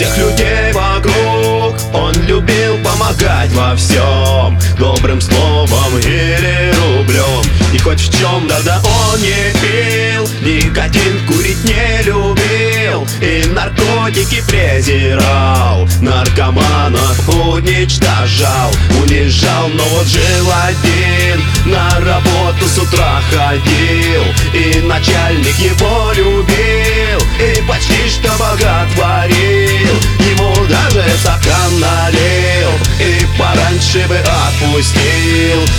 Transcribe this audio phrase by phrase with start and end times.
[0.00, 1.76] всех людей вокруг.
[1.92, 7.44] Он любил помогать во всем Добрым словом или рублем.
[7.74, 13.06] И хоть в чем, да-да, он не пил Никотин курить не любил.
[13.20, 18.70] И наркотики презирал Наркоманов уничтожал.
[19.02, 24.22] Унижал, но вот жил один На работу с утра ходил.
[24.54, 27.20] И начальник его любил.
[27.38, 29.29] И почти что боготворил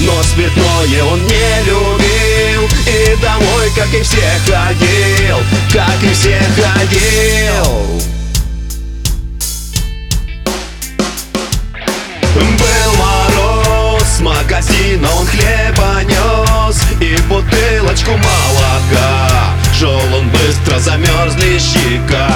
[0.02, 5.38] Но спиртное он не любил И домой, как и все, ходил
[5.71, 8.02] Как и все ходил.
[12.33, 19.55] Был мороз, с магазина он хлеба нес И бутылочку молока.
[19.77, 22.30] Шел он быстро, замерзли щека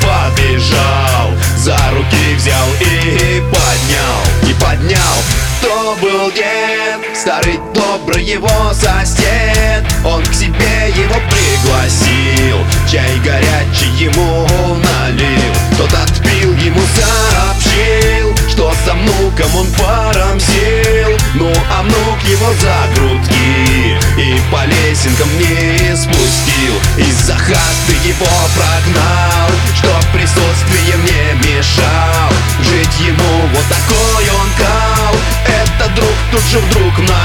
[0.00, 5.16] побежал За руки взял и поднял И поднял.
[5.58, 7.00] Кто был дед?
[7.14, 9.84] Старый добрый его сосед.
[10.04, 12.56] Он к себе его пригласил
[12.90, 15.54] Чай горячий ему налил.
[15.76, 22.94] Тот отпил, ему сообщил Что за внуком он паром сел Ну а внук его за
[22.94, 25.49] грудки И по лесенкам не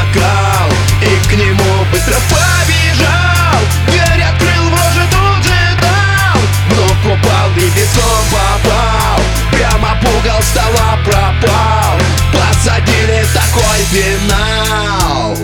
[0.06, 0.70] накал
[1.02, 3.62] И к нему быстро побежал.
[3.88, 6.42] Дверь открыл, в роже тут же дал.
[6.70, 9.20] Внук упал и виском попал.
[9.52, 12.00] Прямо в угол стола пропал.
[12.34, 15.38] Посадили такой финал.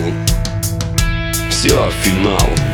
[1.50, 2.71] Все, финал